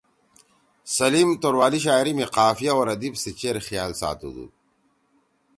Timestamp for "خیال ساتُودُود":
3.67-4.51